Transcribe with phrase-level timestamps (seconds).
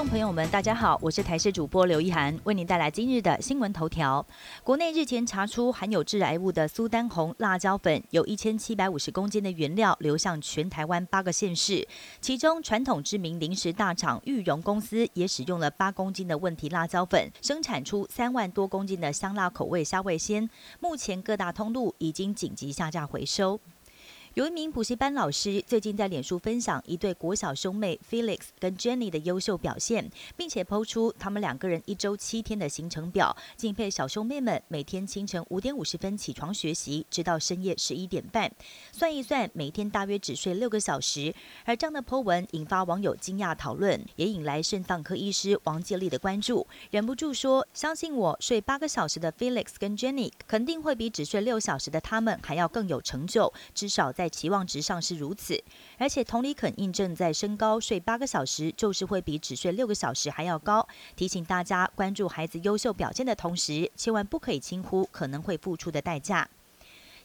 [0.00, 4.24] 众朋友们，大家好，我是台视主播刘一涵，为您带来今日的新闻头条。
[4.64, 11.86] 国内日前查出含有致癌物的苏丹红辣椒粉，有一千七百五十公斤的原料流向全台湾八个县市，
[12.18, 20.48] 其中传统知名零食大厂玉荣公司也使用了八公斤的问题辣椒粉，生产出三万多公斤的香辣口味虾味鲜，
[20.80, 23.60] 目前各大通路已经紧急下架回收。
[24.34, 38.52] 有一名补习班老师最近在脸书分享一对国小兄妹 Felix 跟 Jenny 的优秀表现，并且抛出他们两个人一周七天的行程表，敬佩小兄妹们每天清晨五点五十分起床学习，直到深夜十一点半，
[38.92, 41.34] 算一算每天大约只睡六个小时。
[41.64, 55.58] 而这样的 po 文引发网友惊讶讨论，也引来肾脏科医师王介利的关注，忍不住说：“相信我，睡八个小时的 Felix 跟 Jenny 肯定会比只睡六小时的他们还要更有成就，至少。”在期望值上是如此，
[55.96, 60.86] 而且同理肯印证，在身高睡八个小时就是会比只睡六个小时还要高。
[61.16, 66.46] 提醒大家关注孩子优秀表现的同时，千万不可以轻忽可能会付出的代价。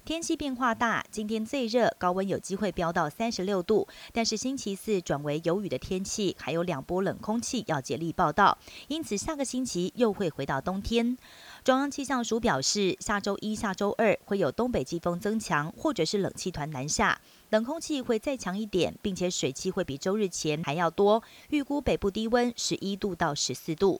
[0.05, 3.87] 天气变化大，今天最热，高温有机会飙到三十六度。
[4.13, 8.55] 但是星期四转为有雨的天气，还有两波冷空气要接力报道，
[8.87, 11.17] 因此下个星期又会回到冬天。
[11.63, 17.19] 中央气象署表示，下周一下周二会有东北季风增强，或者是冷气团南下，
[17.49, 21.23] 冷空气会再强一点，并且水汽会比周日前还要多。
[21.49, 23.99] 预估北部低温十一度到十四度。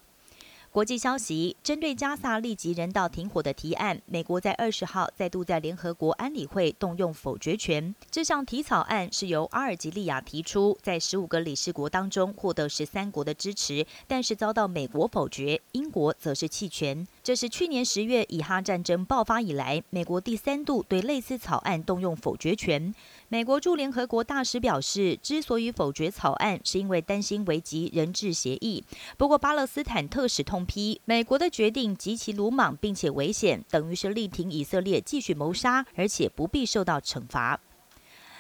[0.76, 7.95] 国际消息：针对加萨立即人道停火的提案，美国在二十号再度在联合国安理会动用否决权。
[8.12, 17.08] 这项提草案是由阿尔及利亚提出，在十五个理事国当中获得十三国的支持，但是遭到美国否决，英国则是弃权。
[17.26, 22.94] 这是去年十月以哈战争爆发以来，美国第三度对类似草案动用否决权。
[23.30, 28.84] 美国驻联合国大使表示，之所以否决草案，是因为担心危及人质协议。
[29.18, 37.59] 不过，巴勒斯坦特使痛批美国的决定极其鲁莽，并且危险，等于是力挺以色列继续谋杀，而且不必受到惩罚。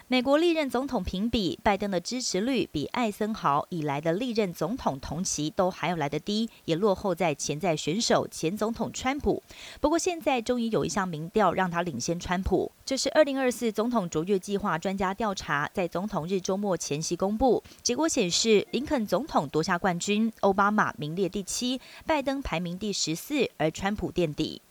[0.07, 9.41] 美国历任总统评比，拜登的支持率比艾森豪以来的历任总统同期都还要来得低，也落后在潜在选手前总统川普。
[9.81, 24.61] 不过现在终于有一项民调让他领先川普，这是二零二四总统卓越计划专家调查在总统日周末前夕公布，结果显示林肯总统夺下冠军，奥巴马名列第七，拜登排名第十四，而川普垫底。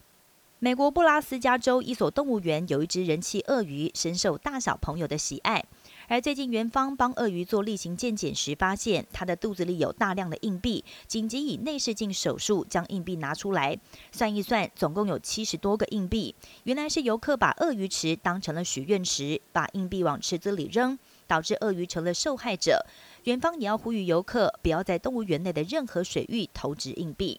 [0.65, 5.63] 美国布拉斯加州一所动物园有一只人气鳄鱼，深受大小朋友的喜爱。
[6.09, 13.79] 而最近，园方帮鳄鱼做例行健检时，发现它的肚子里有大量的硬币，紧急以内视镜手术将硬币拿出来。
[14.11, 16.35] 算一算，总共有七十多个硬币。
[16.63, 22.87] 原来是游客把鳄鱼池当成了许愿池，把硬币往池子里扔，导致鳄鱼成了受害者。
[23.25, 27.39] 园方也要呼吁游客不要在动物园内的任何水域投掷硬币。